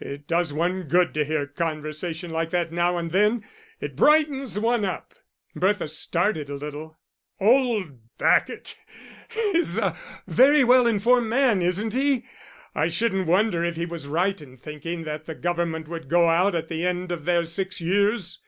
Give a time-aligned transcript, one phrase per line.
[0.00, 3.44] It does one good to hear conversation like that now and then
[3.78, 5.12] it brightens one up."
[5.54, 6.96] Bertha started a little.
[7.42, 8.74] "Old Bacot
[9.52, 9.94] is a
[10.26, 12.24] very well informed man, isn't he?
[12.74, 16.54] I shouldn't wonder if he was right in thinking that the government would go out
[16.54, 18.38] at the end of their six years."